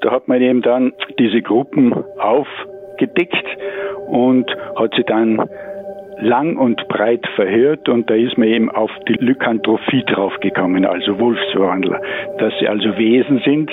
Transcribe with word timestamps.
da 0.00 0.10
hat 0.10 0.28
man 0.28 0.40
eben 0.40 0.62
dann 0.62 0.92
diese 1.18 1.42
Gruppen 1.42 1.92
aufgedeckt 2.18 3.46
und 4.08 4.50
hat 4.76 4.92
sie 4.96 5.04
dann 5.04 5.48
lang 6.20 6.56
und 6.56 6.86
breit 6.88 7.26
verhört 7.34 7.88
und 7.88 8.10
da 8.10 8.14
ist 8.14 8.36
man 8.36 8.48
eben 8.48 8.70
auf 8.70 8.90
die 9.08 9.14
Lykantrophie 9.14 10.04
draufgekommen, 10.04 10.84
also 10.84 11.18
Wolfswandler, 11.18 12.00
dass 12.38 12.52
sie 12.60 12.68
also 12.68 12.96
Wesen 12.98 13.40
sind, 13.44 13.70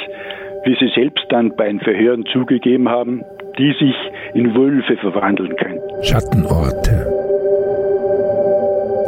wie 0.63 0.75
sie 0.79 0.91
selbst 0.95 1.25
dann 1.29 1.55
bei 1.55 1.67
den 1.67 1.79
Verhören 1.79 2.25
zugegeben 2.31 2.89
haben, 2.89 3.23
die 3.57 3.73
sich 3.73 3.95
in 4.33 4.55
Wölfe 4.55 4.97
verwandeln 4.97 5.55
können. 5.55 5.79
Schattenorte. 6.03 7.07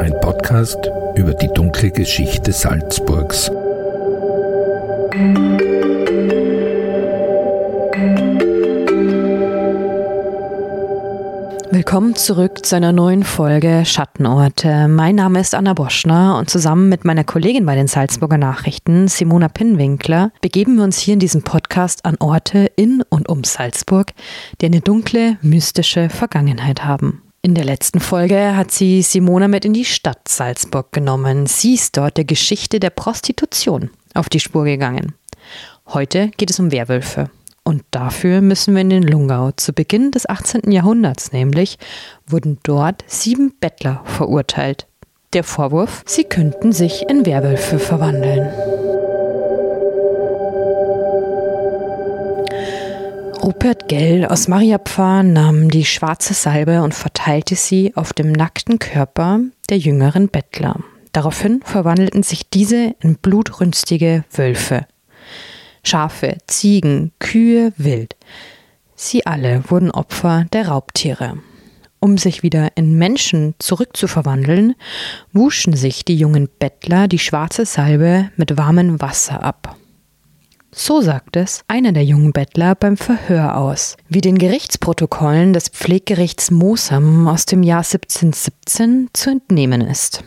Ein 0.00 0.12
Podcast 0.20 0.90
über 1.16 1.34
die 1.34 1.48
dunkle 1.54 1.90
Geschichte 1.90 2.52
Salzburgs. 2.52 3.50
Willkommen 11.72 12.16
zurück 12.16 12.66
zu 12.66 12.74
einer 12.74 12.90
neuen 12.90 13.22
Folge 13.22 13.84
Schattenorte. 13.86 14.88
Mein 14.88 15.14
Name 15.14 15.38
ist 15.38 15.54
Anna 15.54 15.72
Boschner 15.72 16.36
und 16.36 16.50
zusammen 16.50 16.88
mit 16.88 17.04
meiner 17.04 17.22
Kollegin 17.22 17.64
bei 17.64 17.76
den 17.76 17.86
Salzburger 17.86 18.38
Nachrichten, 18.38 19.06
Simona 19.06 19.46
Pinnwinkler, 19.46 20.32
begeben 20.40 20.76
wir 20.76 20.82
uns 20.82 20.98
hier 20.98 21.14
in 21.14 21.20
diesem 21.20 21.42
Podcast 21.42 22.04
an 22.04 22.16
Orte 22.18 22.72
in 22.74 23.04
und 23.08 23.28
um 23.28 23.44
Salzburg, 23.44 24.12
die 24.60 24.66
eine 24.66 24.80
dunkle, 24.80 25.38
mystische 25.42 26.08
Vergangenheit 26.08 26.84
haben. 26.84 27.22
In 27.40 27.54
der 27.54 27.64
letzten 27.64 28.00
Folge 28.00 28.56
hat 28.56 28.72
sie 28.72 29.02
Simona 29.02 29.46
mit 29.46 29.64
in 29.64 29.72
die 29.72 29.84
Stadt 29.84 30.26
Salzburg 30.26 30.90
genommen. 30.90 31.46
Sie 31.46 31.74
ist 31.74 31.96
dort 31.96 32.16
der 32.16 32.24
Geschichte 32.24 32.80
der 32.80 32.90
Prostitution 32.90 33.90
auf 34.12 34.28
die 34.28 34.40
Spur 34.40 34.64
gegangen. 34.64 35.14
Heute 35.86 36.32
geht 36.36 36.50
es 36.50 36.58
um 36.58 36.72
Werwölfe. 36.72 37.30
Und 37.64 37.82
dafür 37.90 38.40
müssen 38.40 38.74
wir 38.74 38.80
in 38.80 38.90
den 38.90 39.02
Lungau. 39.02 39.50
Zu 39.52 39.72
Beginn 39.72 40.10
des 40.10 40.28
18. 40.28 40.70
Jahrhunderts 40.70 41.32
nämlich 41.32 41.78
wurden 42.26 42.58
dort 42.62 43.04
sieben 43.06 43.54
Bettler 43.60 44.02
verurteilt. 44.04 44.86
Der 45.32 45.44
Vorwurf, 45.44 46.02
sie 46.06 46.24
könnten 46.24 46.72
sich 46.72 47.08
in 47.08 47.24
Werwölfe 47.24 47.78
verwandeln. 47.78 48.48
Rupert 53.42 53.88
Gell 53.88 54.26
aus 54.26 54.48
Mariapfarr 54.48 55.22
nahm 55.22 55.70
die 55.70 55.84
schwarze 55.84 56.34
Salbe 56.34 56.82
und 56.82 56.94
verteilte 56.94 57.54
sie 57.54 57.92
auf 57.94 58.12
dem 58.12 58.32
nackten 58.32 58.78
Körper 58.78 59.40
der 59.70 59.78
jüngeren 59.78 60.28
Bettler. 60.28 60.80
Daraufhin 61.12 61.60
verwandelten 61.64 62.22
sich 62.22 62.50
diese 62.50 62.94
in 63.00 63.16
blutrünstige 63.16 64.24
Wölfe. 64.32 64.86
Schafe, 65.82 66.38
Ziegen, 66.46 67.12
Kühe, 67.18 67.72
Wild. 67.76 68.16
Sie 68.94 69.26
alle 69.26 69.62
wurden 69.68 69.90
Opfer 69.90 70.46
der 70.52 70.68
Raubtiere. 70.68 71.38
Um 72.00 72.16
sich 72.16 72.42
wieder 72.42 72.70
in 72.76 72.96
Menschen 72.96 73.54
zurückzuverwandeln, 73.58 74.74
wuschen 75.32 75.74
sich 75.74 76.04
die 76.04 76.16
jungen 76.16 76.48
Bettler 76.58 77.08
die 77.08 77.18
schwarze 77.18 77.66
Salbe 77.66 78.30
mit 78.36 78.56
warmem 78.56 79.00
Wasser 79.00 79.42
ab. 79.42 79.76
So 80.72 81.00
sagt 81.00 81.36
es 81.36 81.64
einer 81.66 81.92
der 81.92 82.04
jungen 82.04 82.32
Bettler 82.32 82.74
beim 82.74 82.96
Verhör 82.96 83.58
aus, 83.58 83.96
wie 84.08 84.20
den 84.20 84.38
Gerichtsprotokollen 84.38 85.52
des 85.52 85.68
Pfleggerichts 85.68 86.50
Mosam 86.50 87.26
aus 87.26 87.44
dem 87.44 87.62
Jahr 87.62 87.82
1717 87.82 89.08
zu 89.12 89.30
entnehmen 89.30 89.80
ist. 89.80 90.24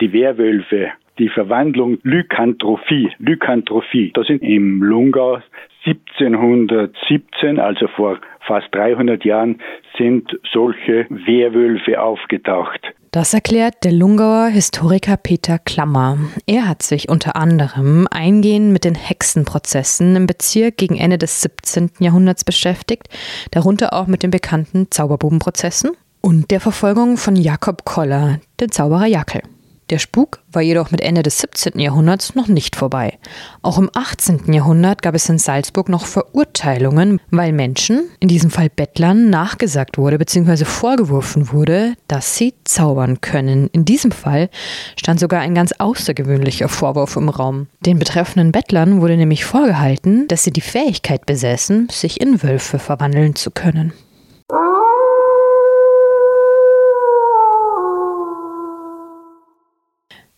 Die 0.00 0.12
Werwölfe, 0.12 0.88
die 1.18 1.28
Verwandlung 1.28 1.98
Lykantrophie, 2.02 3.10
Lykantrophie, 3.18 4.10
da 4.14 4.24
sind 4.24 4.42
im 4.42 4.82
Lungau 4.82 5.38
1717, 5.86 7.58
also 7.58 7.88
vor 7.88 8.18
fast 8.46 8.66
300 8.72 9.24
Jahren, 9.24 9.60
sind 9.96 10.38
solche 10.52 11.06
Werwölfe 11.10 12.00
aufgetaucht. 12.00 12.80
Das 13.10 13.32
erklärt 13.32 13.84
der 13.84 13.92
Lungauer 13.92 14.48
Historiker 14.48 15.16
Peter 15.16 15.60
Klammer. 15.60 16.18
Er 16.46 16.66
hat 16.66 16.82
sich 16.82 17.08
unter 17.08 17.36
anderem 17.36 18.08
eingehend 18.10 18.72
mit 18.72 18.84
den 18.84 18.96
Hexenprozessen 18.96 20.16
im 20.16 20.26
Bezirk 20.26 20.78
gegen 20.78 20.96
Ende 20.96 21.16
des 21.16 21.40
17. 21.42 21.90
Jahrhunderts 22.00 22.42
beschäftigt, 22.42 23.08
darunter 23.52 23.92
auch 23.92 24.08
mit 24.08 24.24
den 24.24 24.32
bekannten 24.32 24.90
Zauberbubenprozessen 24.90 25.92
und 26.22 26.50
der 26.50 26.58
Verfolgung 26.58 27.16
von 27.16 27.36
Jakob 27.36 27.84
Koller, 27.84 28.40
den 28.60 28.72
Zauberer 28.72 29.06
Jackel. 29.06 29.42
Der 29.94 30.00
Spuk 30.00 30.40
war 30.50 30.60
jedoch 30.60 30.90
mit 30.90 31.00
Ende 31.02 31.22
des 31.22 31.38
17. 31.38 31.78
Jahrhunderts 31.78 32.34
noch 32.34 32.48
nicht 32.48 32.74
vorbei. 32.74 33.16
Auch 33.62 33.78
im 33.78 33.88
18. 33.94 34.52
Jahrhundert 34.52 35.02
gab 35.02 35.14
es 35.14 35.28
in 35.28 35.38
Salzburg 35.38 35.88
noch 35.88 36.06
Verurteilungen, 36.06 37.20
weil 37.30 37.52
Menschen, 37.52 38.08
in 38.18 38.26
diesem 38.26 38.50
Fall 38.50 38.70
Bettlern, 38.70 39.30
nachgesagt 39.30 39.96
wurde 39.96 40.18
bzw. 40.18 40.64
vorgeworfen 40.64 41.52
wurde, 41.52 41.94
dass 42.08 42.36
sie 42.36 42.54
zaubern 42.64 43.20
können. 43.20 43.68
In 43.68 43.84
diesem 43.84 44.10
Fall 44.10 44.50
stand 44.96 45.20
sogar 45.20 45.42
ein 45.42 45.54
ganz 45.54 45.70
außergewöhnlicher 45.78 46.68
Vorwurf 46.68 47.14
im 47.14 47.28
Raum. 47.28 47.68
Den 47.86 48.00
betreffenden 48.00 48.50
Bettlern 48.50 49.00
wurde 49.00 49.16
nämlich 49.16 49.44
vorgehalten, 49.44 50.26
dass 50.26 50.42
sie 50.42 50.50
die 50.50 50.60
Fähigkeit 50.60 51.24
besäßen, 51.24 51.86
sich 51.88 52.20
in 52.20 52.42
Wölfe 52.42 52.80
verwandeln 52.80 53.36
zu 53.36 53.52
können. 53.52 53.92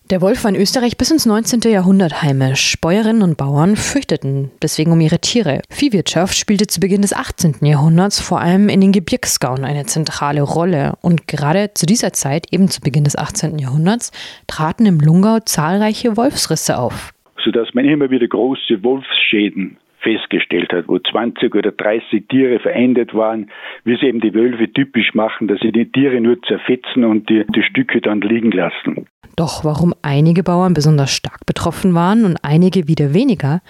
Der 0.08 0.20
Wolf 0.20 0.44
war 0.44 0.52
in 0.52 0.60
Österreich 0.60 0.96
bis 0.96 1.10
ins 1.10 1.26
19. 1.26 1.62
Jahrhundert 1.68 2.22
heimisch. 2.22 2.76
Bäuerinnen 2.80 3.22
und 3.22 3.36
Bauern 3.36 3.74
fürchteten 3.74 4.52
deswegen 4.62 4.92
um 4.92 5.00
ihre 5.00 5.18
Tiere. 5.18 5.62
Viehwirtschaft 5.68 6.36
spielte 6.36 6.68
zu 6.68 6.78
Beginn 6.78 7.02
des 7.02 7.12
18. 7.12 7.56
Jahrhunderts 7.62 8.20
vor 8.20 8.40
allem 8.40 8.68
in 8.68 8.80
den 8.80 8.92
Gebirgsgauen 8.92 9.64
eine 9.64 9.86
zentrale 9.86 10.42
Rolle. 10.42 10.92
Und 11.02 11.26
gerade 11.26 11.72
zu 11.74 11.86
dieser 11.86 12.12
Zeit, 12.12 12.52
eben 12.52 12.68
zu 12.68 12.82
Beginn 12.82 13.02
des 13.02 13.18
18. 13.18 13.58
Jahrhunderts, 13.58 14.12
traten 14.46 14.86
im 14.86 15.00
Lungau 15.00 15.40
zahlreiche 15.40 16.16
Wolfsrisse 16.16 16.78
auf. 16.78 17.12
Sodass 17.44 17.74
man 17.74 17.84
immer 17.84 18.08
wieder 18.08 18.28
große 18.28 18.84
Wolfsschäden 18.84 19.76
festgestellt 19.98 20.72
hat, 20.72 20.88
wo 20.88 20.98
20 20.98 21.54
oder 21.54 21.72
30 21.72 22.28
Tiere 22.28 22.58
verendet 22.60 23.14
waren, 23.14 23.50
wie 23.84 23.94
es 23.94 24.02
eben 24.02 24.20
die 24.20 24.34
Wölfe 24.34 24.72
typisch 24.72 25.14
machen, 25.14 25.48
dass 25.48 25.60
sie 25.60 25.72
die 25.72 25.90
Tiere 25.90 26.20
nur 26.20 26.40
zerfetzen 26.42 27.04
und 27.04 27.28
die, 27.28 27.44
die 27.54 27.62
Stücke 27.62 28.00
dann 28.00 28.20
liegen 28.20 28.52
lassen. 28.52 29.06
Doch 29.36 29.64
warum 29.64 29.94
einige 30.02 30.42
Bauern 30.42 30.74
besonders 30.74 31.12
stark 31.12 31.44
betroffen 31.44 31.94
waren 31.94 32.24
und 32.24 32.38
einige 32.42 32.88
wieder 32.88 33.12
weniger, 33.12 33.60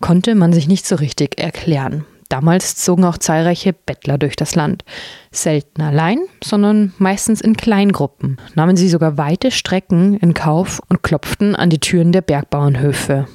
konnte 0.00 0.34
man 0.34 0.52
sich 0.52 0.66
nicht 0.66 0.84
so 0.84 0.96
richtig 0.96 1.38
erklären. 1.38 2.04
Damals 2.28 2.76
zogen 2.76 3.04
auch 3.04 3.18
zahlreiche 3.18 3.74
Bettler 3.74 4.16
durch 4.16 4.36
das 4.36 4.54
Land. 4.54 4.84
Selten 5.30 5.82
allein, 5.82 6.18
sondern 6.42 6.94
meistens 6.96 7.42
in 7.42 7.58
Kleingruppen. 7.58 8.38
Nahmen 8.54 8.74
sie 8.74 8.88
sogar 8.88 9.18
weite 9.18 9.50
Strecken 9.50 10.16
in 10.16 10.32
Kauf 10.32 10.80
und 10.88 11.02
klopften 11.02 11.54
an 11.54 11.68
die 11.68 11.78
Türen 11.78 12.10
der 12.10 12.22
Bergbauernhöfe. 12.22 13.26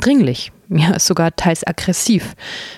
Dringlich, 0.00 0.52
ja 0.78 0.98
sogar 0.98 1.34
teils 1.36 1.66
aggressiv, 1.66 2.34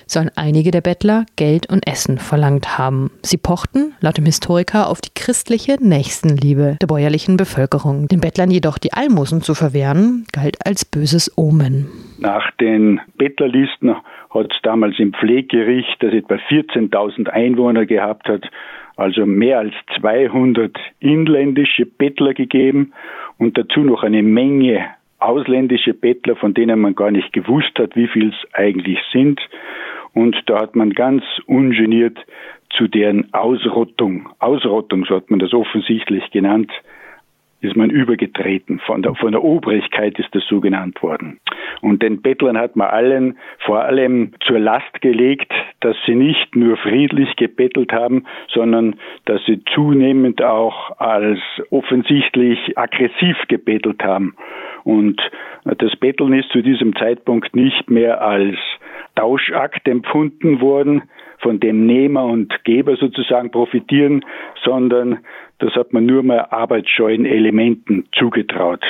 sollen 0.07 0.31
einige 0.37 0.71
der 0.71 0.81
Bettler 0.81 1.27
Geld 1.37 1.71
und 1.71 1.87
Essen 1.87 2.19
verlangt 2.19 2.79
haben. 2.79 3.11
Sie 3.23 3.37
pochten, 3.37 3.95
laut 4.01 4.17
dem 4.17 4.25
Historiker, 4.25 4.89
auf 4.89 5.01
die 5.01 5.11
christliche 5.15 5.77
Nächstenliebe 5.81 6.77
der 6.81 6.87
bäuerlichen 6.87 7.37
Bevölkerung. 7.37 8.09
Den 8.09 8.21
Bettlern 8.21 8.51
jedoch 8.51 8.79
die 8.79 8.93
Almosen 8.93 9.43
zu 9.43 9.55
verwehren, 9.55 10.27
galt 10.33 10.57
als 10.65 10.85
böses 10.85 11.33
Omen. 11.37 11.89
Nach 12.19 12.51
den 12.53 13.01
Bettlerlisten 13.19 13.95
hat 14.31 14.47
es 14.51 14.57
damals 14.63 14.99
im 14.99 15.13
Pfleggericht, 15.13 15.97
das 16.01 16.13
etwa 16.13 16.35
14.000 16.35 17.29
Einwohner 17.29 17.87
gehabt 17.87 18.29
hat, 18.29 18.45
also 18.97 19.27
mehr 19.27 19.59
als 19.59 19.75
200 19.99 20.77
inländische 21.01 21.87
Bettler 21.87 22.35
gegeben 22.35 22.93
und 23.39 23.59
dazu 23.59 23.81
noch 23.81 24.03
eine 24.03 24.23
Menge 24.23 24.85
ausländische 25.23 25.95
Bettler, 25.95 26.37
von 26.37 26.55
denen 26.55 26.81
man 26.81 26.95
gar 26.95 27.11
nicht 27.11 27.33
gewusst 27.33 27.79
hat, 27.79 27.97
wie 27.97 28.09
viel 28.09 28.31
es 28.31 28.55
eigentlich 28.55 28.99
sind. 29.13 29.41
Und 30.15 30.37
da 30.47 30.61
hat 30.61 30.77
man 30.77 30.91
ganz 30.91 31.25
ungeniert 31.47 32.19
zu 32.71 32.89
deren 32.89 33.33
Ausrottung, 33.33 34.29
Ausrottung, 34.39 35.05
so 35.07 35.17
hat 35.17 35.31
man 35.31 35.39
das 35.39 35.53
offensichtlich 35.53 36.31
genannt, 36.31 36.71
ist 37.61 37.77
man 37.77 37.91
übergetreten. 37.91 38.81
Von 38.81 39.03
der, 39.03 39.15
von 39.15 39.33
der 39.33 39.45
Obrigkeit 39.45 40.19
ist 40.19 40.35
das 40.35 40.43
so 40.49 40.61
genannt 40.61 41.03
worden. 41.03 41.39
Und 41.81 42.03
den 42.03 42.21
Bettlern 42.21 42.59
hat 42.59 42.77
man 42.77 42.89
allen 42.89 43.39
vor 43.59 43.83
allem 43.83 44.33
zur 44.47 44.59
Last 44.59 45.01
gelegt, 45.01 45.53
dass 45.81 45.97
sie 46.05 46.15
nicht 46.15 46.57
nur 46.57 46.77
friedlich 46.77 47.35
gebettelt 47.37 47.93
haben, 47.93 48.25
sondern 48.49 48.97
dass 49.25 49.41
sie 49.47 49.63
zunehmend 49.75 50.43
auch 50.43 50.99
als 50.99 51.39
offensichtlich 51.71 52.77
aggressiv 52.77 53.37
gebettelt 53.49 54.03
haben. 54.03 54.35
Und 54.85 55.21
das 55.65 55.95
Betteln 55.97 56.33
ist 56.33 56.51
zu 56.51 56.63
diesem 56.63 56.95
Zeitpunkt 56.97 57.55
nicht 57.55 57.91
mehr 57.91 58.21
als 58.21 58.57
Tauschakt 59.15 59.87
empfunden 59.87 60.61
worden, 60.61 61.03
von 61.43 61.61
dem 61.61 61.87
Nehmer 61.87 62.25
und 62.25 62.53
Geber 62.65 62.97
sozusagen 62.97 63.51
profitieren, 63.51 64.25
sondern 64.65 65.19
das 65.59 65.75
hat 65.75 65.93
man 65.93 66.07
nur 66.07 66.23
mal 66.23 66.47
arbeitsscheuen 66.51 67.27
Elementen 67.27 68.07
zugetraut. 68.17 68.85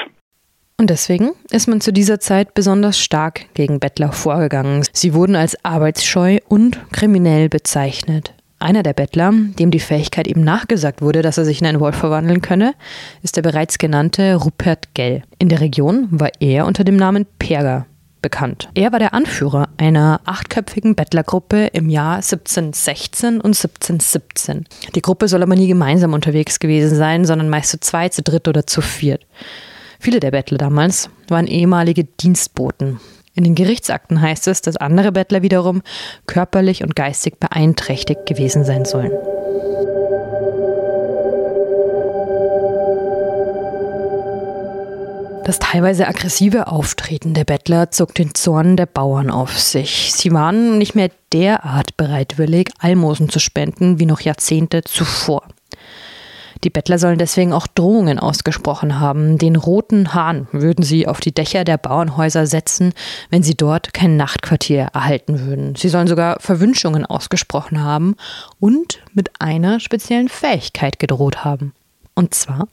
Und 0.79 0.91
deswegen 0.91 1.31
ist 1.51 1.69
man 1.69 1.81
zu 1.81 1.93
dieser 1.93 2.19
Zeit 2.21 2.55
besonders 2.55 2.99
stark 2.99 3.55
gegen 3.55 3.79
Bettler 3.81 4.13
vorgegangen. 4.13 4.85
Sie 4.93 5.15
wurden 5.15 5.37
als 5.37 5.65
arbeitsscheu 5.65 6.39
und 6.49 6.81
kriminell 6.93 7.49
bezeichnet. 7.49 8.35
Einer 8.63 8.85
der 8.85 8.93
Bettler, 8.93 9.33
dem 9.59 9.73
die 9.73 9.81
Fähigkeit 9.81 10.29
eben 10.29 10.45
nachgesagt 10.45 11.03
wurde, 11.03 11.21
dass 11.21 11.37
er 11.37 11.45
sich 11.45 11.61
in 11.61 11.67
einen 11.67 11.81
Wolf 11.81 11.97
verwandeln 11.97 12.43
könne, 12.43 12.75
ist 13.23 13.37
der 13.37 13.43
bereits 13.43 13.77
genannte 13.77 14.37
Rupert 14.37 14.95
Gell. 14.95 15.25
In 15.41 15.49
der 15.49 15.61
Region 15.61 16.07
war 16.13 16.31
er 16.39 16.67
unter 16.67 16.85
dem 16.85 16.95
Namen 16.95 17.27
Perger 17.41 17.87
bekannt. 18.23 18.69
Er 18.75 18.93
war 18.93 19.01
der 19.01 19.15
Anführer 19.15 19.69
einer 19.79 20.21
achtköpfigen 20.27 20.95
Bettlergruppe 20.95 21.67
im 21.73 21.91
Jahr 21.91 22.17
1716 22.17 23.41
und 23.41 23.57
1717. 23.57 24.67
Die 24.95 25.03
Gruppe 25.03 25.27
soll 25.27 25.43
aber 25.43 25.57
nie 25.57 25.67
gemeinsam 25.67 26.13
unterwegs 26.13 26.61
gewesen 26.61 26.97
sein, 26.97 27.25
sondern 27.25 27.49
meist 27.49 27.71
zu 27.71 27.81
zweit, 27.81 28.15
zu 28.15 28.23
dritt 28.23 28.47
oder 28.47 28.65
zu 28.65 28.81
viert. 28.81 29.27
Viele 29.99 30.21
der 30.21 30.31
Bettler 30.31 30.59
damals 30.59 31.11
waren 31.27 31.49
ehemalige 31.49 32.05
Dienstboten. 32.05 33.01
In 33.35 33.45
den 33.45 33.55
Gerichtsakten 33.55 34.21
heißt 34.21 34.47
es, 34.49 34.61
dass 34.61 34.77
andere 34.77 35.13
Bettler 35.13 35.43
wiederum 35.43 35.83
körperlich 36.27 36.83
und 36.83 36.95
geistig 36.95 37.41
beeinträchtigt 37.41 38.27
gewesen 38.27 38.65
sein 38.65 38.85
sollen. 38.85 39.13
Das 45.45 45.59
teilweise 45.59 46.07
aggressive 46.07 46.69
Auftreten 46.69 47.35
der 47.35 47.45
Bettler 47.45 47.91
zog 47.91 48.15
den 48.15 48.35
Zorn 48.35 48.77
der 48.77 48.87
Bauern 48.87 49.29
auf 49.29 49.59
sich. 49.59 50.13
Sie 50.13 50.33
waren 50.33 50.79
nicht 50.79 50.95
mehr 50.95 51.11
derart 51.33 51.97
bereitwillig, 51.97 52.71
Almosen 52.79 53.29
zu 53.29 53.41
spenden 53.41 53.99
wie 53.99 54.07
noch 54.07 54.21
Jahrzehnte 54.21 54.83
zuvor. 54.85 55.43
Die 56.65 56.71
Bettler 56.71 56.99
sollen 56.99 57.19
deswegen 57.19 57.53
auch 57.53 57.67
Drohungen 57.67 58.19
ausgesprochen 58.19 59.01
haben. 59.01 59.37
Den 59.37 59.57
roten 59.57 60.15
Hahn 60.15 60.47
würden 60.53 60.85
sie 60.85 61.09
auf 61.09 61.21
die 61.21 61.33
Dächer 61.33 61.65
der 61.65 61.77
Bauernhäuser 61.77 62.47
setzen, 62.47 62.93
wenn 63.31 63.43
sie 63.43 63.57
dort 63.57 63.93
kein 63.93 64.17
Nachtquartier 64.17 64.91
erhalten 64.95 65.47
würden. 65.47 65.75
Sie 65.75 65.89
sollen 65.89 66.07
sogar 66.07 66.39
Verwünschungen 66.39 67.05
ausgesprochen 67.05 67.83
haben 67.83 68.15
und 68.61 69.03
mit 69.13 69.31
einer 69.41 69.81
speziellen 69.81 70.29
Fähigkeit 70.29 70.99
gedroht 71.01 71.45
haben. 71.45 71.75
Und 72.15 72.35
zwar, 72.35 72.69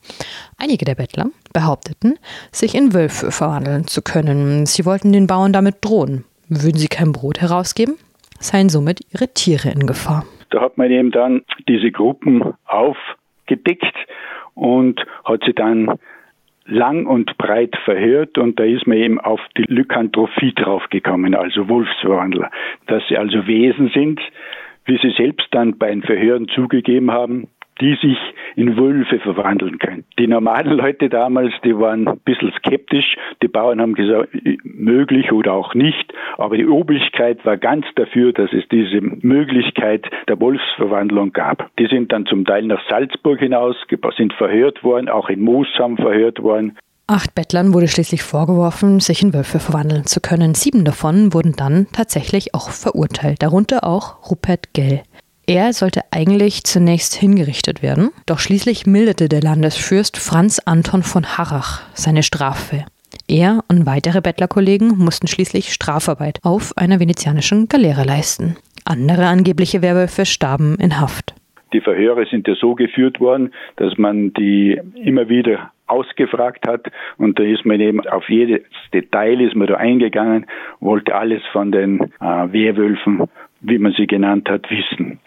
einige 0.58 0.86
der 0.86 0.96
Bettler 0.96 1.28
behaupteten, 1.54 2.20
sich 2.52 2.76
in 2.76 2.94
Wölfe 2.94 3.32
verwandeln 3.32 3.88
zu 3.88 4.02
können. 4.02 4.66
Sie 4.66 4.86
wollten 4.86 5.14
den 5.14 5.28
Bauern 5.28 5.54
damit 5.54 5.78
drohen. 5.82 6.26
Würden 6.50 6.78
sie 6.78 6.88
kein 6.90 7.12
Brot 7.12 7.40
herausgeben, 7.40 7.96
seien 8.40 8.70
somit 8.70 9.00
ihre 9.14 9.30
Tiere 9.30 9.70
in 9.70 9.88
Gefahr. 9.88 10.26
Da 10.50 10.62
hat 10.62 10.78
man 10.78 10.92
eben 10.92 11.12
dann 11.12 11.44
diese 11.68 11.92
Gruppen 11.92 12.54
auf 12.66 12.98
gedeckt 13.50 13.96
und 14.54 15.06
hat 15.26 15.44
sie 15.46 15.54
dann 15.54 16.00
lang 16.66 17.06
und 17.08 17.38
breit 17.38 17.76
verhört 17.84 18.38
und 18.38 18.60
da 18.60 18.64
ist 18.64 18.88
man 18.88 18.98
eben 18.98 19.20
auf 19.20 19.42
die 19.58 19.66
Lykantrophie 19.68 20.54
draufgekommen, 20.54 21.36
also 21.36 21.68
Wolfsverwandler, 21.68 22.52
dass 22.88 23.04
sie 23.10 23.18
also 23.18 23.48
Wesen 23.48 23.90
sind, 23.94 24.22
wie 24.86 24.98
sie 25.00 25.14
selbst 25.18 25.48
dann 25.52 25.78
bei 25.78 25.90
den 25.90 26.04
Verhören 26.04 26.48
zugegeben 26.48 27.12
haben, 27.12 27.48
die 27.82 27.96
sich 28.02 28.18
in 28.56 28.78
Wölfe 28.78 29.20
verwandeln 29.20 29.80
können. 29.80 30.04
Die 30.18 30.28
normalen 30.28 30.74
Leute 30.74 31.10
damals, 31.10 31.54
die 31.64 31.78
waren 31.78 32.08
ein 32.08 32.20
bisschen 32.20 32.52
skeptisch. 32.58 33.16
Die 33.42 33.48
Bauern 33.48 33.80
haben 33.80 33.94
gesagt, 33.94 34.30
möglich 34.64 35.32
oder 35.32 35.54
auch 35.54 35.74
nicht. 35.74 36.14
Aber 36.38 36.58
die 36.58 36.68
Obrigkeit 36.68 37.46
war 37.46 37.58
ganz 37.58 37.86
dafür, 37.96 38.34
dass 38.34 38.52
es 38.54 38.68
diese 38.70 39.02
Möglichkeit 39.02 40.06
der 40.28 40.40
Wolfsverwandlung 40.40 41.32
gab. 41.32 41.70
Die 41.78 41.88
sind 41.88 42.12
dann 42.12 42.26
zum 42.26 42.46
Teil 42.46 42.64
nach 42.64 42.82
Salzburg 42.90 43.40
hinaus, 43.40 43.76
sind 44.18 44.34
verhört 44.34 44.84
worden, 44.84 45.10
auch 45.10 45.30
in 45.30 45.42
Moosam 45.42 45.96
verhört 45.98 46.42
worden. 46.42 46.78
Acht 47.08 47.34
Bettlern 47.34 47.74
wurde 47.74 47.88
schließlich 47.88 48.22
vorgeworfen, 48.22 49.00
sich 49.00 49.24
in 49.24 49.34
Wölfe 49.34 49.60
verwandeln 49.60 50.06
zu 50.06 50.22
können. 50.22 50.54
Sieben 50.54 50.86
davon 50.86 51.34
wurden 51.34 51.54
dann 51.58 51.88
tatsächlich 51.92 52.54
auch 52.54 52.70
verurteilt, 52.70 53.42
darunter 53.42 53.84
auch 53.84 54.30
Rupert 54.30 54.74
Gell. 54.74 55.02
Er 55.50 55.74
sollte 55.74 56.02
eigentlich 56.12 56.64
zunächst 56.64 57.16
hingerichtet 57.16 57.82
werden, 57.82 58.12
doch 58.28 58.38
schließlich 58.38 58.86
milderte 58.86 59.28
der 59.28 59.42
Landesfürst 59.42 60.16
Franz 60.18 60.60
Anton 60.64 61.02
von 61.02 61.26
Harrach 61.26 61.82
seine 61.96 62.22
Strafe. 62.22 62.86
Er 63.28 63.64
und 63.68 63.88
weitere 63.88 64.22
Bettlerkollegen 64.22 64.90
mussten 64.90 65.26
schließlich 65.26 65.74
Strafarbeit 65.74 66.38
auf 66.44 66.78
einer 66.78 67.00
venezianischen 67.00 67.68
Galeere 67.68 68.04
leisten. 68.04 68.58
Andere 68.86 69.26
angebliche 69.26 69.82
Werwölfe 69.82 70.28
starben 70.28 70.78
in 70.80 71.02
Haft. 71.02 71.34
Die 71.74 71.82
Verhöre 71.82 72.28
sind 72.28 72.48
ja 72.48 72.54
so 72.54 72.76
geführt 72.76 73.20
worden, 73.20 73.52
dass 73.78 73.98
man 73.98 74.32
die 74.34 74.80
immer 75.04 75.30
wieder 75.30 75.72
ausgefragt 75.88 76.68
hat 76.68 76.92
und 77.18 77.40
da 77.40 77.44
ist 77.44 77.66
man 77.66 77.80
eben 77.80 78.08
auf 78.08 78.30
jedes 78.30 78.62
Detail 78.94 79.42
ist 79.42 79.56
man 79.56 79.66
da 79.66 79.78
eingegangen, 79.78 80.46
wollte 80.80 81.16
alles 81.16 81.42
von 81.52 81.72
den 81.72 82.02
äh, 82.02 82.08
Werwölfen, 82.22 83.24
wie 83.62 83.80
man 83.80 83.94
sie 83.94 84.06
genannt 84.06 84.48
hat, 84.48 84.70
wissen. 84.70 85.20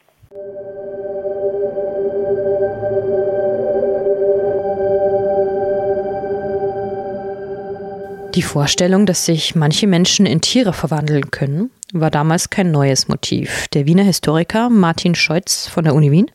Die 8.35 8.43
Vorstellung, 8.43 9.05
dass 9.05 9.27
sich 9.27 9.55
manche 9.55 9.87
Menschen 9.87 10.25
in 10.25 10.41
Tiere 10.41 10.73
verwandeln 10.73 11.31
können, 11.31 11.71
war 11.93 12.11
damals 12.11 12.49
kein 12.49 12.71
neues 12.71 13.07
Motiv. 13.09 13.67
Der 13.75 13.87
Wiener 13.87 14.05
Historiker 14.05 14.71
Martin 14.71 15.15
Scheutz 15.15 15.69
von 15.69 15.85
der 15.85 15.95
Uni 15.95 16.11
Wien 16.11 16.31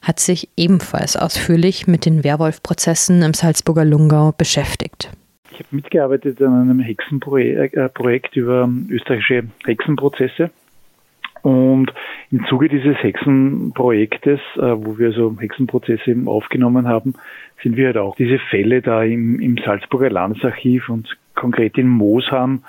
hat 0.00 0.20
sich 0.20 0.48
ebenfalls 0.56 1.16
ausführlich 1.16 1.88
mit 1.88 2.06
den 2.06 2.22
Werwolf-Prozessen 2.22 3.22
im 3.22 3.34
Salzburger 3.34 3.84
Lungau 3.84 4.30
beschäftigt. 4.30 5.10
Ich 5.50 5.58
habe 5.58 5.68
mitgearbeitet 5.72 6.40
an 6.40 6.62
einem 6.62 6.78
Hexenprojekt 6.78 8.36
über 8.36 8.70
österreichische 8.88 9.42
Hexenprozesse. 9.66 10.50
Und 11.42 11.92
im 12.30 12.44
Zuge 12.46 12.68
dieses 12.68 12.96
Hexenprojektes, 13.02 14.40
äh, 14.56 14.60
wo 14.60 14.98
wir 14.98 15.12
so 15.12 15.36
Hexenprozesse 15.38 16.10
eben 16.10 16.28
aufgenommen 16.28 16.86
haben, 16.86 17.14
sind 17.62 17.76
wir 17.76 17.86
halt 17.86 17.96
auch 17.96 18.16
diese 18.16 18.38
Fälle 18.38 18.82
da 18.82 19.02
im, 19.02 19.40
im 19.40 19.56
Salzburger 19.58 20.10
Landesarchiv 20.10 20.88
und 20.88 21.16
konkret 21.34 21.78
in 21.78 21.88
Moosham 21.88 22.64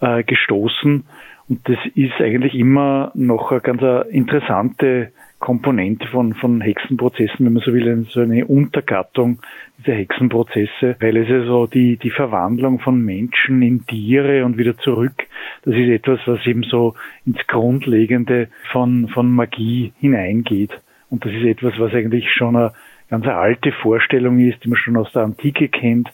äh, 0.00 0.24
gestoßen. 0.24 1.04
Und 1.48 1.68
das 1.68 1.78
ist 1.94 2.20
eigentlich 2.20 2.54
immer 2.54 3.12
noch 3.14 3.52
eine 3.52 3.60
ganz 3.60 4.08
interessante 4.10 5.12
Komponente 5.38 6.06
von, 6.08 6.34
von 6.34 6.60
Hexenprozessen, 6.60 7.44
wenn 7.44 7.52
man 7.52 7.62
so 7.62 7.72
will, 7.72 8.06
so 8.10 8.20
eine 8.20 8.46
Untergattung 8.46 9.40
dieser 9.78 9.96
Hexenprozesse, 9.96 10.96
weil 10.98 11.16
es 11.18 11.28
ja 11.28 11.44
so 11.44 11.66
die, 11.66 11.98
die 11.98 12.10
Verwandlung 12.10 12.80
von 12.80 13.00
Menschen 13.00 13.60
in 13.60 13.86
Tiere 13.86 14.44
und 14.44 14.56
wieder 14.56 14.78
zurück, 14.78 15.26
das 15.62 15.74
ist 15.74 15.88
etwas, 15.88 16.20
was 16.26 16.46
eben 16.46 16.62
so 16.62 16.94
ins 17.26 17.46
Grundlegende 17.46 18.48
von, 18.72 19.08
von 19.08 19.30
Magie 19.30 19.92
hineingeht. 20.00 20.80
Und 21.10 21.24
das 21.24 21.32
ist 21.32 21.44
etwas, 21.44 21.74
was 21.78 21.92
eigentlich 21.92 22.32
schon 22.32 22.56
eine 22.56 22.72
ganz 23.08 23.26
alte 23.26 23.72
Vorstellung 23.72 24.40
ist, 24.40 24.64
die 24.64 24.68
man 24.68 24.78
schon 24.78 24.96
aus 24.96 25.12
der 25.12 25.22
Antike 25.22 25.68
kennt, 25.68 26.10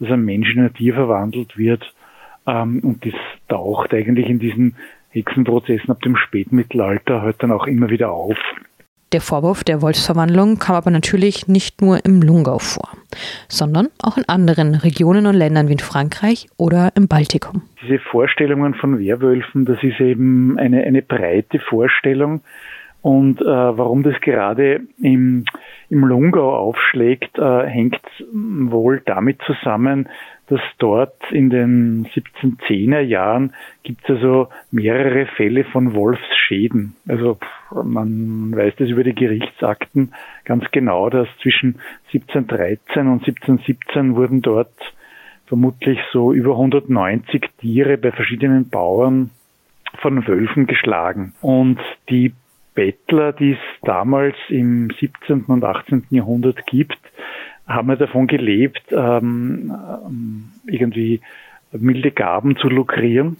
dass 0.00 0.10
ein 0.10 0.24
Mensch 0.24 0.54
in 0.54 0.62
ein 0.62 0.74
Tier 0.74 0.94
verwandelt 0.94 1.56
wird. 1.56 1.94
Ähm, 2.46 2.80
und 2.80 3.06
das 3.06 3.14
taucht 3.48 3.94
eigentlich 3.94 4.28
in 4.28 4.38
diesen 4.38 4.76
Hexenprozessen 5.14 5.90
ab 5.90 6.02
dem 6.02 6.16
Spätmittelalter 6.16 7.22
halt 7.22 7.36
dann 7.42 7.52
auch 7.52 7.66
immer 7.66 7.88
wieder 7.88 8.10
auf. 8.10 8.36
Der 9.12 9.20
Vorwurf 9.20 9.62
der 9.62 9.80
Wolfsverwandlung 9.80 10.58
kam 10.58 10.74
aber 10.74 10.90
natürlich 10.90 11.46
nicht 11.46 11.80
nur 11.80 12.04
im 12.04 12.20
Lungau 12.20 12.58
vor, 12.58 12.88
sondern 13.48 13.86
auch 14.02 14.16
in 14.16 14.24
anderen 14.28 14.74
Regionen 14.74 15.26
und 15.26 15.36
Ländern 15.36 15.68
wie 15.68 15.74
in 15.74 15.78
Frankreich 15.78 16.48
oder 16.56 16.90
im 16.96 17.06
Baltikum. 17.06 17.62
Diese 17.80 18.00
Vorstellungen 18.00 18.74
von 18.74 18.98
Werwölfen, 18.98 19.66
das 19.66 19.80
ist 19.84 20.00
eben 20.00 20.58
eine, 20.58 20.82
eine 20.82 21.00
breite 21.00 21.60
Vorstellung. 21.60 22.40
Und 23.02 23.40
äh, 23.40 23.44
warum 23.44 24.02
das 24.02 24.18
gerade 24.20 24.80
im, 25.00 25.44
im 25.90 26.04
Lungau 26.04 26.56
aufschlägt, 26.56 27.38
äh, 27.38 27.66
hängt 27.66 28.00
wohl 28.32 29.02
damit 29.04 29.40
zusammen, 29.46 30.08
dass 30.48 30.60
dort 30.78 31.16
in 31.30 31.48
den 31.48 32.06
1710er 32.06 33.00
Jahren 33.00 33.54
gibt 33.82 34.04
es 34.04 34.16
also 34.16 34.48
mehrere 34.70 35.26
Fälle 35.26 35.64
von 35.64 35.94
Wolfsschäden. 35.94 36.96
Also 37.08 37.38
man 37.70 38.54
weiß 38.54 38.74
das 38.76 38.88
über 38.88 39.04
die 39.04 39.14
Gerichtsakten 39.14 40.12
ganz 40.44 40.64
genau, 40.70 41.08
dass 41.08 41.28
zwischen 41.42 41.80
1713 42.12 43.08
und 43.08 43.26
1717 43.26 44.16
wurden 44.16 44.42
dort 44.42 44.74
vermutlich 45.46 45.98
so 46.12 46.32
über 46.32 46.52
190 46.52 47.50
Tiere 47.60 47.96
bei 47.96 48.12
verschiedenen 48.12 48.68
Bauern 48.68 49.30
von 49.98 50.26
Wölfen 50.26 50.66
geschlagen. 50.66 51.34
Und 51.40 51.78
die 52.10 52.34
Bettler, 52.74 53.32
die 53.32 53.52
es 53.52 53.58
damals 53.82 54.36
im 54.48 54.90
17. 54.98 55.44
und 55.44 55.64
18. 55.64 56.06
Jahrhundert 56.10 56.66
gibt, 56.66 56.98
haben 57.66 57.88
wir 57.88 57.96
davon 57.96 58.26
gelebt, 58.26 58.82
ähm, 58.90 59.72
irgendwie 60.66 61.20
milde 61.72 62.10
Gaben 62.10 62.56
zu 62.56 62.68
lukrieren. 62.68 63.36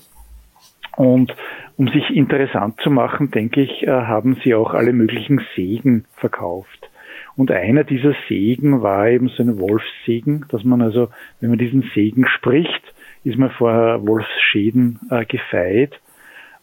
Und 0.96 1.34
um 1.76 1.88
sich 1.88 2.10
interessant 2.10 2.80
zu 2.80 2.90
machen, 2.90 3.30
denke 3.30 3.60
ich, 3.60 3.82
äh, 3.82 3.90
haben 3.90 4.36
sie 4.44 4.54
auch 4.54 4.74
alle 4.74 4.92
möglichen 4.92 5.40
Segen 5.56 6.04
verkauft. 6.14 6.90
Und 7.36 7.50
einer 7.50 7.82
dieser 7.82 8.14
Segen 8.28 8.82
war 8.82 9.08
eben 9.08 9.28
so 9.28 9.42
ein 9.42 9.58
Wolfssegen, 9.58 10.46
dass 10.50 10.62
man 10.62 10.82
also, 10.82 11.08
wenn 11.40 11.50
man 11.50 11.58
diesen 11.58 11.90
Segen 11.94 12.26
spricht, 12.28 12.94
ist 13.24 13.38
man 13.38 13.50
vor 13.50 14.06
Wolfsschäden 14.06 15.00
äh, 15.10 15.24
gefeit. 15.24 16.00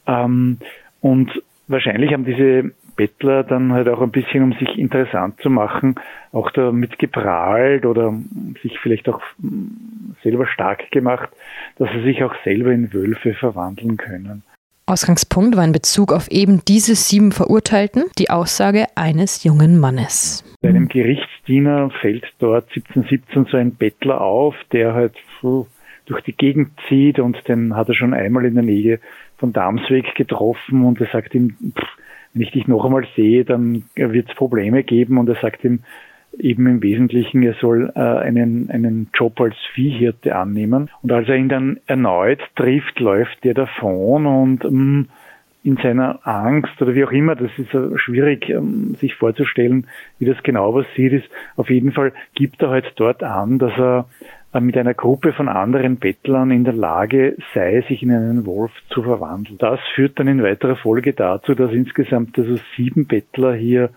Ähm, 0.08 0.60
und 1.02 1.42
wahrscheinlich 1.68 2.14
haben 2.14 2.26
diese 2.26 2.72
Bettler 2.96 3.44
dann 3.44 3.74
halt 3.74 3.88
auch 3.88 4.02
ein 4.02 4.12
bisschen, 4.12 4.44
um 4.44 4.54
sich 4.54 4.78
interessant 4.78 5.40
zu 5.42 5.50
machen, 5.50 5.96
auch 6.32 6.52
damit 6.52 7.00
geprahlt 7.00 7.86
oder 7.86 8.14
sich 8.62 8.80
vielleicht 8.80 9.10
auch 9.10 9.22
hm, 9.42 10.16
selber 10.24 10.48
stark 10.48 10.92
gemacht, 10.92 11.30
dass 11.78 11.90
sie 11.92 12.04
sich 12.04 12.24
auch 12.24 12.34
selber 12.44 12.72
in 12.72 12.94
Wölfe 12.94 13.34
verwandeln 13.34 13.98
können. 13.98 14.44
Ausgangspunkt 14.86 15.56
war 15.56 15.64
in 15.64 15.72
Bezug 15.72 16.12
auf 16.12 16.30
eben 16.30 16.64
diese 16.68 16.96
sieben 16.96 17.32
Verurteilten 17.32 18.06
die 18.18 18.30
Aussage 18.30 18.88
eines 18.96 19.44
jungen 19.44 19.80
Mannes. 19.80 20.44
Einem 20.64 20.90
Gerichtsdiener 20.90 21.92
fällt 22.02 22.26
dort 22.40 22.66
1717 22.76 23.46
so 23.46 23.58
ein 23.58 23.76
Bettler 23.76 24.22
auf, 24.22 24.56
der 24.72 24.94
halt 24.94 25.14
so 25.42 25.68
durch 26.06 26.22
die 26.22 26.36
Gegend 26.36 26.72
zieht 26.90 27.20
und 27.20 27.48
den 27.48 27.76
hat 27.76 27.88
er 27.88 27.96
schon 27.96 28.14
einmal 28.14 28.46
in 28.46 28.56
der 28.56 28.64
Nähe 28.64 29.00
von 29.38 29.54
Darmsweg 29.54 30.14
getroffen 30.16 30.84
und 30.84 31.00
er 31.00 31.08
sagt 31.08 31.34
ihm, 31.36 31.56
pff, 31.74 31.88
wenn 32.34 32.42
ich 32.42 32.52
dich 32.52 32.68
noch 32.68 32.86
einmal 32.86 33.06
sehe, 33.16 33.46
dann 33.46 33.84
wird 33.96 34.30
es 34.30 34.36
Probleme 34.36 34.84
geben 34.84 35.18
und 35.18 35.28
er 35.30 35.36
sagt 35.36 35.64
ihm 35.64 35.82
eben 36.40 36.66
im 36.68 36.82
Wesentlichen, 36.82 37.44
er 37.44 37.56
soll 37.56 37.92
äh, 37.96 38.00
einen, 38.00 38.70
einen 38.70 39.10
Job 39.14 39.40
als 39.42 39.56
Viehhirte 39.74 40.36
annehmen. 40.36 40.90
Und 41.02 41.12
als 41.12 41.28
er 41.28 41.36
ihn 41.36 41.50
dann 41.50 41.80
erneut 41.88 42.40
trifft, 42.56 43.00
läuft 43.00 43.44
der 43.44 43.54
davon 43.54 44.26
und 44.26 44.64
ähm, 44.64 45.10
in 45.64 45.78
seiner 45.78 46.26
Angst 46.26 46.82
oder 46.82 46.96
wie 46.96 47.04
auch 47.06 47.12
immer, 47.12 47.36
das 47.36 47.52
ist 47.58 47.74
äh, 47.74 47.98
schwierig 47.98 48.50
ähm, 48.50 48.96
sich 49.00 49.16
vorzustellen, 49.16 49.88
wie 50.18 50.26
das 50.26 50.42
genau 50.44 50.72
passiert 50.72 51.14
ist. 51.14 51.30
Auf 51.56 51.70
jeden 51.70 51.92
Fall 51.92 52.14
gibt 52.34 52.62
er 52.62 52.70
halt 52.70 52.92
dort 52.96 53.24
an, 53.24 53.60
dass 53.60 53.74
er 53.78 54.08
mit 54.60 54.78
einer 54.78 54.94
Gruppe 54.94 55.32
von 55.32 55.48
anderen 55.48 55.98
Bettlern 55.98 56.52
in 56.52 56.66
der 56.66 56.74
Lage 56.74 57.38
sei, 57.54 57.84
sich 57.88 58.04
in 58.04 58.12
einen 58.12 58.46
Wolf 58.46 58.72
zu 58.90 59.02
verwandeln. 59.02 59.58
Das 59.58 59.80
führt 59.96 60.20
dann 60.20 60.28
in 60.28 60.44
weiterer 60.44 60.76
Folge 60.76 61.14
dazu, 61.14 61.56
dass 61.56 61.72
insgesamt 61.72 62.38
also 62.38 62.60
sieben 62.76 63.06
Bettler 63.06 63.54
hier 63.54 63.92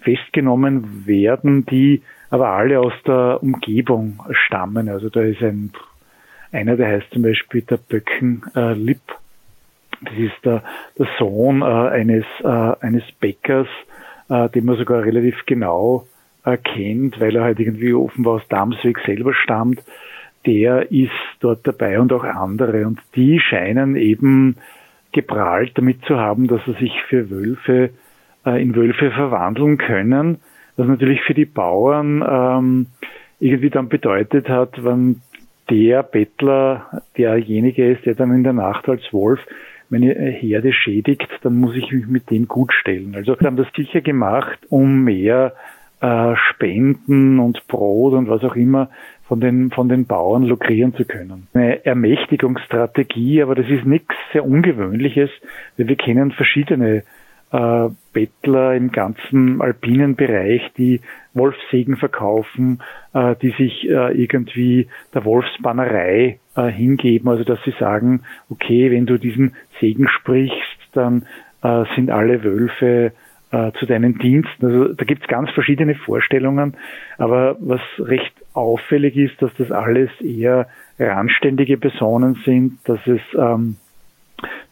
festgenommen 0.00 1.06
werden, 1.06 1.66
die 1.66 2.02
aber 2.30 2.50
alle 2.50 2.78
aus 2.78 2.92
der 3.04 3.42
Umgebung 3.42 4.22
stammen. 4.30 4.88
Also 4.88 5.08
da 5.08 5.22
ist 5.22 5.42
ein 5.42 5.72
einer, 6.52 6.76
der 6.76 6.88
heißt 6.88 7.10
zum 7.10 7.22
Beispiel 7.22 7.62
der 7.62 7.76
Böcken 7.76 8.42
äh, 8.54 8.72
Lipp. 8.72 9.02
Das 10.02 10.14
ist 10.14 10.44
der, 10.44 10.62
der 10.98 11.06
Sohn 11.18 11.62
äh, 11.62 11.64
eines, 11.64 12.24
äh, 12.42 12.46
eines 12.80 13.04
Bäckers, 13.20 13.68
äh, 14.28 14.48
den 14.50 14.64
man 14.64 14.76
sogar 14.76 15.04
relativ 15.04 15.44
genau 15.46 16.06
erkennt, 16.46 17.20
weil 17.20 17.36
er 17.36 17.44
halt 17.44 17.60
irgendwie 17.60 17.92
offenbar 17.92 18.34
aus 18.34 18.48
Damsweg 18.48 18.98
selber 19.04 19.34
stammt, 19.34 19.82
der 20.46 20.92
ist 20.92 21.10
dort 21.40 21.66
dabei 21.66 21.98
und 22.00 22.12
auch 22.12 22.24
andere. 22.24 22.86
Und 22.86 23.00
die 23.16 23.40
scheinen 23.40 23.96
eben 23.96 24.56
geprahlt 25.12 25.72
damit 25.74 26.04
zu 26.04 26.16
haben, 26.16 26.46
dass 26.46 26.64
sie 26.64 26.74
sich 26.74 26.92
für 27.08 27.30
Wölfe 27.30 27.90
äh, 28.44 28.62
in 28.62 28.74
Wölfe 28.76 29.10
verwandeln 29.10 29.76
können, 29.76 30.38
was 30.76 30.86
natürlich 30.86 31.22
für 31.22 31.34
die 31.34 31.46
Bauern 31.46 32.24
ähm, 32.28 32.86
irgendwie 33.40 33.70
dann 33.70 33.88
bedeutet 33.88 34.48
hat, 34.48 34.84
wenn 34.84 35.22
der 35.68 36.02
Bettler 36.02 37.02
derjenige 37.16 37.90
ist, 37.90 38.06
der 38.06 38.14
dann 38.14 38.32
in 38.32 38.44
der 38.44 38.52
Nacht 38.52 38.88
als 38.88 39.02
Wolf 39.12 39.40
meine 39.88 40.12
Herde 40.12 40.72
schädigt, 40.72 41.28
dann 41.42 41.56
muss 41.56 41.74
ich 41.76 41.90
mich 41.92 42.06
mit 42.06 42.30
dem 42.30 42.46
gut 42.46 42.72
stellen. 42.72 43.14
Also 43.16 43.36
haben 43.38 43.56
das 43.56 43.68
sicher 43.74 44.00
gemacht, 44.00 44.58
um 44.68 45.04
mehr 45.04 45.54
äh, 46.00 46.34
Spenden 46.50 47.38
und 47.38 47.66
Brot 47.66 48.14
und 48.14 48.28
was 48.28 48.42
auch 48.44 48.56
immer 48.56 48.90
von 49.28 49.40
den, 49.40 49.70
von 49.70 49.88
den 49.88 50.06
Bauern 50.06 50.44
lukrieren 50.44 50.94
zu 50.94 51.04
können. 51.04 51.48
Eine 51.52 51.84
Ermächtigungsstrategie, 51.84 53.42
aber 53.42 53.54
das 53.54 53.68
ist 53.68 53.84
nichts 53.84 54.14
sehr 54.32 54.44
Ungewöhnliches, 54.44 55.30
weil 55.76 55.88
wir 55.88 55.96
kennen 55.96 56.30
verschiedene 56.32 57.02
äh, 57.52 57.88
Bettler 58.12 58.74
im 58.74 58.92
ganzen 58.92 59.60
alpinen 59.60 60.16
Bereich, 60.16 60.62
die 60.76 61.00
Wolfssägen 61.34 61.96
verkaufen, 61.96 62.82
äh, 63.14 63.34
die 63.36 63.50
sich 63.50 63.88
äh, 63.88 64.12
irgendwie 64.20 64.88
der 65.14 65.24
Wolfsbannerei 65.24 66.38
äh, 66.56 66.66
hingeben, 66.68 67.28
also 67.28 67.44
dass 67.44 67.58
sie 67.64 67.74
sagen, 67.78 68.22
okay, 68.50 68.90
wenn 68.90 69.06
du 69.06 69.18
diesen 69.18 69.54
Segen 69.80 70.08
sprichst, 70.08 70.56
dann 70.92 71.26
äh, 71.62 71.84
sind 71.94 72.10
alle 72.10 72.42
Wölfe 72.44 73.12
äh, 73.56 73.72
zu 73.78 73.86
deinen 73.86 74.18
Diensten. 74.18 74.66
Also 74.66 74.92
da 74.92 75.04
gibt's 75.04 75.26
ganz 75.28 75.50
verschiedene 75.50 75.94
Vorstellungen, 75.94 76.76
aber 77.16 77.56
was 77.58 77.80
recht 77.98 78.32
auffällig 78.52 79.16
ist, 79.16 79.40
dass 79.40 79.50
das 79.56 79.70
alles 79.70 80.10
eher 80.20 80.68
randständige 80.98 81.78
Personen 81.78 82.38
sind, 82.44 82.78
dass 82.84 83.00
es 83.06 83.20
ähm, 83.34 83.76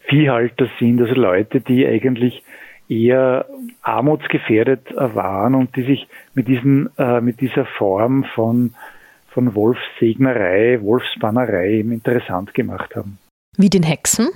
Viehhalter 0.06 0.68
sind, 0.78 1.00
also 1.00 1.14
Leute, 1.14 1.62
die 1.62 1.86
eigentlich 1.86 2.42
eher 2.88 3.46
armutsgefährdet 3.80 4.90
äh, 4.90 5.14
waren 5.14 5.54
und 5.54 5.74
die 5.76 5.84
sich 5.84 6.06
mit 6.34 6.48
diesen 6.48 6.90
äh, 6.98 7.22
mit 7.22 7.40
dieser 7.40 7.64
Form 7.64 8.24
von 8.34 8.74
von 9.28 9.54
Wolfssegnerei, 9.54 10.78
Wolfsbannerei 10.82 11.80
interessant 11.80 12.54
gemacht 12.54 12.94
haben. 12.94 13.18
Wie 13.56 13.70
den 13.70 13.82
Hexen 13.82 14.28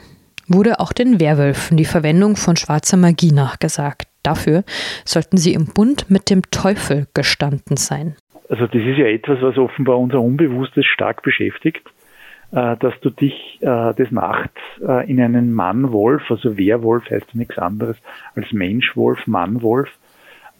wurde 0.48 0.80
auch 0.80 0.92
den 0.92 1.20
Werwölfen 1.20 1.76
die 1.76 1.84
Verwendung 1.84 2.36
von 2.36 2.56
schwarzer 2.56 2.96
Magie 2.96 3.30
nachgesagt. 3.30 4.07
Dafür 4.22 4.64
sollten 5.04 5.36
sie 5.36 5.54
im 5.54 5.66
Bund 5.66 6.10
mit 6.10 6.30
dem 6.30 6.42
Teufel 6.50 7.06
gestanden 7.14 7.76
sein. 7.76 8.16
Also 8.48 8.66
das 8.66 8.82
ist 8.82 8.98
ja 8.98 9.06
etwas, 9.06 9.42
was 9.42 9.58
offenbar 9.58 9.98
unser 9.98 10.20
Unbewusstes 10.20 10.86
stark 10.86 11.22
beschäftigt, 11.22 11.82
äh, 12.50 12.76
dass 12.78 12.98
du 13.00 13.10
dich 13.10 13.58
äh, 13.60 13.94
des 13.94 14.10
Nachts 14.10 14.58
äh, 14.80 15.08
in 15.10 15.20
einen 15.20 15.52
Mannwolf, 15.52 16.30
also 16.30 16.56
Werwolf 16.56 17.10
heißt 17.10 17.34
nichts 17.34 17.58
anderes 17.58 17.96
als 18.34 18.50
Menschwolf, 18.52 19.26
Mannwolf, 19.26 19.90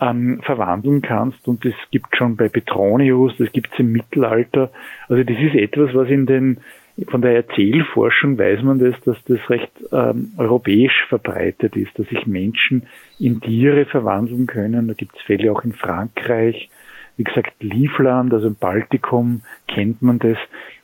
ähm, 0.00 0.40
verwandeln 0.42 1.02
kannst. 1.02 1.48
Und 1.48 1.64
das 1.64 1.74
gibt 1.90 2.16
schon 2.16 2.36
bei 2.36 2.48
Petronius, 2.48 3.32
das 3.38 3.50
gibt 3.52 3.72
es 3.72 3.78
im 3.78 3.92
Mittelalter. 3.92 4.70
Also 5.08 5.24
das 5.24 5.36
ist 5.38 5.54
etwas, 5.54 5.94
was 5.94 6.08
in 6.08 6.26
den 6.26 6.58
von 7.06 7.22
der 7.22 7.36
Erzählforschung 7.36 8.38
weiß 8.38 8.62
man 8.62 8.78
das, 8.78 8.94
dass 9.04 9.16
das 9.24 9.38
recht 9.48 9.70
ähm, 9.92 10.32
europäisch 10.36 11.04
verbreitet 11.08 11.76
ist, 11.76 11.96
dass 11.98 12.08
sich 12.08 12.26
Menschen 12.26 12.88
in 13.20 13.40
Tiere 13.40 13.84
verwandeln 13.84 14.46
können. 14.46 14.88
Da 14.88 14.94
gibt 14.94 15.16
es 15.16 15.22
Fälle 15.22 15.52
auch 15.52 15.62
in 15.62 15.72
Frankreich. 15.72 16.68
Wie 17.16 17.24
gesagt, 17.24 17.52
Livland, 17.60 18.32
also 18.32 18.48
im 18.48 18.56
Baltikum 18.56 19.42
kennt 19.68 20.02
man 20.02 20.18
das. 20.18 20.38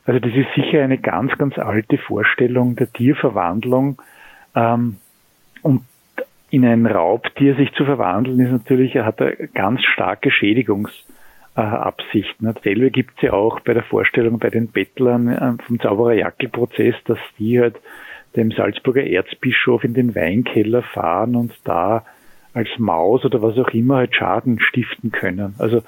Also 0.04 0.20
das 0.20 0.32
ist 0.34 0.54
sicher 0.54 0.82
eine 0.82 0.98
ganz, 0.98 1.36
ganz 1.36 1.58
alte 1.58 1.98
Vorstellung 1.98 2.76
der 2.76 2.92
Tierverwandlung. 2.92 4.00
Ähm, 4.54 4.96
und 5.62 5.82
in 6.50 6.64
ein 6.64 6.86
Raubtier 6.86 7.56
sich 7.56 7.72
zu 7.72 7.84
verwandeln, 7.84 8.38
ist 8.38 8.52
natürlich, 8.52 8.94
er 8.94 9.06
hat 9.06 9.20
eine 9.20 9.48
ganz 9.52 9.82
starke 9.82 10.30
Schädigungs- 10.30 11.04
äh, 11.56 11.60
Absichten. 11.60 12.52
Dasselbe 12.52 12.90
gibt 12.90 13.12
es 13.16 13.22
ja 13.22 13.32
auch 13.32 13.60
bei 13.60 13.74
der 13.74 13.84
Vorstellung 13.84 14.38
bei 14.38 14.50
den 14.50 14.68
Bettlern 14.68 15.28
äh, 15.28 15.62
vom 15.66 15.80
Zauberer-Jackel-Prozess, 15.80 16.94
dass 17.06 17.18
die 17.38 17.60
halt 17.60 17.76
dem 18.36 18.50
Salzburger 18.50 19.04
Erzbischof 19.04 19.84
in 19.84 19.94
den 19.94 20.14
Weinkeller 20.14 20.82
fahren 20.82 21.36
und 21.36 21.52
da 21.64 22.04
als 22.52 22.68
Maus 22.78 23.24
oder 23.24 23.42
was 23.42 23.58
auch 23.58 23.70
immer 23.70 23.96
halt 23.96 24.14
Schaden 24.14 24.60
stiften 24.60 25.12
können. 25.12 25.54
Also 25.58 25.78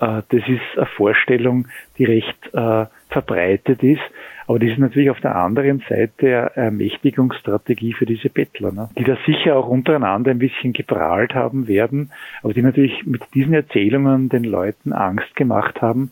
äh, 0.00 0.22
das 0.28 0.48
ist 0.48 0.76
eine 0.76 0.86
Vorstellung, 0.96 1.68
die 1.98 2.04
recht 2.04 2.54
äh, 2.54 2.86
verbreitet 3.08 3.82
ist. 3.82 4.02
Aber 4.50 4.58
das 4.58 4.70
ist 4.70 4.78
natürlich 4.78 5.10
auf 5.10 5.20
der 5.20 5.36
anderen 5.36 5.80
Seite 5.88 6.50
eine 6.56 6.64
Ermächtigungsstrategie 6.66 7.92
für 7.92 8.04
diese 8.04 8.30
Bettler, 8.30 8.72
ne? 8.72 8.90
die 8.98 9.04
da 9.04 9.16
sicher 9.24 9.54
auch 9.54 9.68
untereinander 9.68 10.32
ein 10.32 10.40
bisschen 10.40 10.72
geprahlt 10.72 11.36
haben 11.36 11.68
werden, 11.68 12.10
aber 12.42 12.52
die 12.52 12.62
natürlich 12.62 13.06
mit 13.06 13.22
diesen 13.32 13.54
Erzählungen 13.54 14.28
den 14.28 14.42
Leuten 14.42 14.92
Angst 14.92 15.36
gemacht 15.36 15.80
haben. 15.80 16.10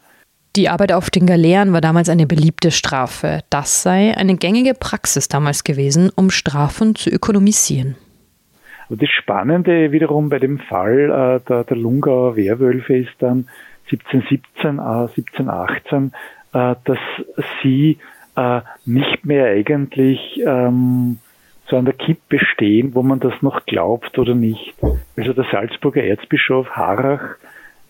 Die 0.54 0.68
Arbeit 0.68 0.92
auf 0.92 1.10
den 1.10 1.26
Galeeren 1.26 1.72
war 1.72 1.80
damals 1.80 2.08
eine 2.08 2.28
beliebte 2.28 2.70
Strafe. 2.70 3.40
Das 3.50 3.82
sei 3.82 4.16
eine 4.16 4.36
gängige 4.36 4.74
Praxis 4.74 5.26
damals 5.26 5.64
gewesen, 5.64 6.08
um 6.14 6.30
Strafen 6.30 6.94
zu 6.94 7.10
ökonomisieren. 7.10 7.96
Und 8.88 9.02
das 9.02 9.10
Spannende 9.10 9.90
wiederum 9.90 10.28
bei 10.28 10.38
dem 10.38 10.60
Fall 10.60 11.40
äh, 11.42 11.48
der, 11.48 11.64
der 11.64 11.76
Lungauer 11.76 12.36
Werwölfe 12.36 12.98
ist 12.98 13.16
dann 13.18 13.48
1717, 13.90 14.78
äh, 14.78 14.80
1718, 14.80 16.12
äh, 16.52 16.76
dass 16.84 16.98
sie 17.64 17.98
äh, 18.38 18.60
nicht 18.86 19.26
mehr 19.26 19.46
eigentlich 19.46 20.40
ähm, 20.46 21.18
so 21.68 21.76
an 21.76 21.84
der 21.84 21.94
Kippe 21.94 22.38
stehen, 22.38 22.94
wo 22.94 23.02
man 23.02 23.20
das 23.20 23.34
noch 23.42 23.66
glaubt 23.66 24.18
oder 24.18 24.34
nicht. 24.34 24.74
Also 25.16 25.32
der 25.32 25.44
Salzburger 25.50 26.04
Erzbischof 26.04 26.70
Harrach 26.70 27.36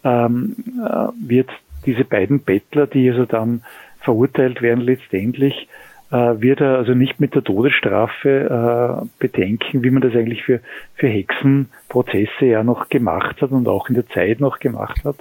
ähm, 0.04 0.56
äh, 0.78 1.08
wird 1.28 1.50
diese 1.84 2.04
beiden 2.04 2.40
Bettler, 2.40 2.86
die 2.86 3.10
also 3.10 3.26
dann 3.26 3.62
verurteilt 4.00 4.62
werden 4.62 4.80
letztendlich, 4.80 5.68
äh, 6.10 6.40
wird 6.40 6.60
er 6.60 6.78
also 6.78 6.94
nicht 6.94 7.20
mit 7.20 7.34
der 7.34 7.44
Todesstrafe 7.44 9.04
äh, 9.04 9.06
bedenken, 9.18 9.84
wie 9.84 9.90
man 9.90 10.02
das 10.02 10.14
eigentlich 10.14 10.44
für, 10.44 10.60
für 10.94 11.08
Hexenprozesse 11.08 12.46
ja 12.46 12.64
noch 12.64 12.88
gemacht 12.88 13.42
hat 13.42 13.50
und 13.50 13.68
auch 13.68 13.88
in 13.88 13.96
der 13.96 14.08
Zeit 14.08 14.40
noch 14.40 14.58
gemacht 14.58 15.04
hat, 15.04 15.16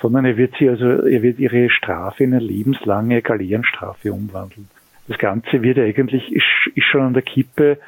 sondern 0.00 0.24
er 0.24 0.36
wird 0.36 0.54
sie 0.58 0.68
also, 0.68 0.84
er 0.84 1.22
wird 1.22 1.38
ihre 1.38 1.70
Strafe 1.70 2.24
in 2.24 2.34
eine 2.34 2.42
lebenslange 2.42 3.22
Galeerenstrafe 3.22 4.12
umwandeln. 4.12 4.68
Das 5.08 5.18
Ganze 5.18 5.62
wird 5.62 5.78
eigentlich, 5.78 6.32
ist, 6.32 6.44
ist 6.74 6.84
schon 6.84 7.02
an 7.02 7.14
der 7.14 7.22
Kippe 7.22 7.78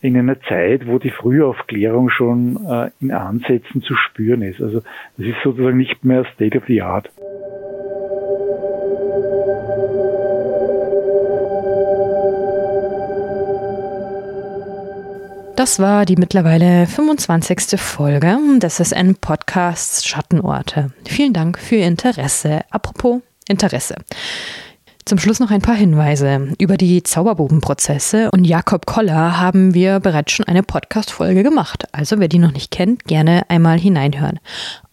in 0.00 0.16
einer 0.16 0.40
Zeit, 0.40 0.86
wo 0.86 0.98
die 0.98 1.10
Frühaufklärung 1.10 2.08
schon 2.08 2.58
äh, 2.66 2.90
in 3.00 3.12
Ansätzen 3.12 3.82
zu 3.82 3.94
spüren 3.96 4.42
ist. 4.42 4.60
Also 4.60 4.82
das 5.16 5.26
ist 5.26 5.36
sozusagen 5.44 5.76
nicht 5.76 6.04
mehr 6.04 6.24
State 6.34 6.56
of 6.56 6.64
the 6.66 6.80
Art. 6.80 7.10
Das 15.60 15.78
war 15.78 16.06
die 16.06 16.16
mittlerweile 16.16 16.86
25. 16.86 17.78
Folge 17.78 18.38
des 18.60 18.76
SN 18.78 19.16
Podcasts 19.16 20.06
Schattenorte. 20.06 20.90
Vielen 21.06 21.34
Dank 21.34 21.58
für 21.58 21.76
Ihr 21.76 21.86
Interesse. 21.86 22.60
Apropos 22.70 23.20
Interesse. 23.46 23.96
Zum 25.04 25.18
Schluss 25.18 25.38
noch 25.38 25.50
ein 25.50 25.60
paar 25.60 25.74
Hinweise. 25.74 26.54
Über 26.58 26.78
die 26.78 27.02
Zauberbubenprozesse 27.02 28.30
und 28.32 28.46
Jakob 28.46 28.86
Koller 28.86 29.38
haben 29.38 29.74
wir 29.74 30.00
bereits 30.00 30.32
schon 30.32 30.46
eine 30.46 30.62
Podcast-Folge 30.62 31.42
gemacht. 31.42 31.84
Also 31.92 32.18
wer 32.18 32.28
die 32.28 32.38
noch 32.38 32.54
nicht 32.54 32.70
kennt, 32.70 33.04
gerne 33.04 33.42
einmal 33.50 33.78
hineinhören. 33.78 34.40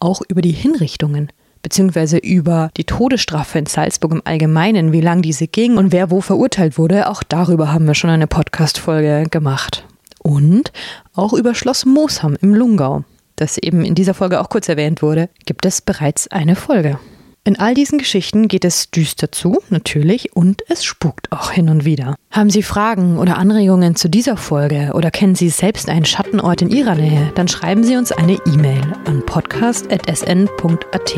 Auch 0.01 0.19
über 0.27 0.41
die 0.41 0.51
Hinrichtungen 0.51 1.31
beziehungsweise 1.61 2.17
über 2.17 2.71
die 2.75 2.83
Todesstrafe 2.83 3.57
in 3.59 3.67
Salzburg 3.67 4.11
im 4.11 4.21
Allgemeinen, 4.25 4.91
wie 4.91 5.01
lang 5.01 5.21
diese 5.21 5.47
ging 5.47 5.77
und 5.77 5.93
wer 5.93 6.11
wo 6.11 6.19
verurteilt 6.19 6.77
wurde, 6.77 7.09
auch 7.09 7.23
darüber 7.23 7.71
haben 7.71 7.87
wir 7.87 7.95
schon 7.95 8.09
eine 8.09 8.27
Podcast-Folge 8.27 9.27
gemacht 9.31 9.85
und 10.27 10.73
auch 11.15 11.31
über 11.33 11.55
Schloss 11.55 11.85
Moosham 11.85 12.35
im 12.41 12.53
Lungau, 12.53 13.05
das 13.37 13.57
eben 13.57 13.85
in 13.85 13.95
dieser 13.95 14.13
Folge 14.13 14.41
auch 14.41 14.49
kurz 14.49 14.67
erwähnt 14.67 15.01
wurde, 15.01 15.29
gibt 15.45 15.65
es 15.65 15.81
bereits 15.81 16.27
eine 16.27 16.57
Folge. 16.57 16.99
In 17.45 17.57
all 17.57 17.73
diesen 17.73 17.97
Geschichten 17.97 18.49
geht 18.49 18.65
es 18.65 18.91
düster 18.91 19.31
zu, 19.31 19.59
natürlich, 19.69 20.35
und 20.35 20.63
es 20.67 20.83
spukt 20.83 21.31
auch 21.31 21.51
hin 21.51 21.69
und 21.69 21.85
wieder. 21.85 22.15
Haben 22.29 22.49
Sie 22.49 22.61
Fragen 22.61 23.17
oder 23.19 23.37
Anregungen 23.37 23.95
zu 23.95 24.09
dieser 24.09 24.35
Folge 24.35 24.91
oder 24.93 25.11
kennen 25.11 25.35
Sie 25.35 25.47
selbst 25.47 25.87
einen 25.87 26.03
Schattenort 26.03 26.61
in 26.61 26.71
Ihrer 26.71 26.95
Nähe, 26.95 27.31
dann 27.35 27.47
schreiben 27.47 27.85
Sie 27.85 27.95
uns 27.95 28.11
eine 28.11 28.33
E-Mail 28.33 28.81
an 29.05 29.25
podcast.sn.at. 29.25 31.15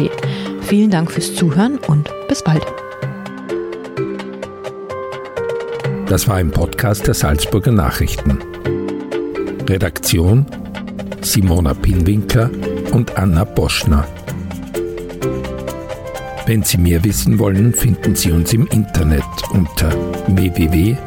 Vielen 0.62 0.92
Dank 0.92 1.12
fürs 1.12 1.34
Zuhören 1.34 1.80
und 1.80 2.12
bis 2.28 2.44
bald. 2.44 2.64
Das 6.06 6.28
war 6.28 6.36
ein 6.36 6.52
Podcast 6.52 7.08
der 7.08 7.16
Salzburger 7.16 7.72
Nachrichten. 7.72 8.49
Redaktion 9.70 10.46
Simona 11.22 11.76
Pinwinkler 11.76 12.50
und 12.92 13.16
Anna 13.18 13.44
Boschner. 13.44 14.08
Wenn 16.48 16.64
Sie 16.64 16.78
mehr 16.80 17.04
wissen 17.04 17.38
wollen, 17.38 17.74
finden 17.74 18.16
Sie 18.16 18.32
uns 18.32 18.52
im 18.52 18.66
Internet 18.68 19.24
unter 19.52 19.92
www.sn.at. 20.28 21.00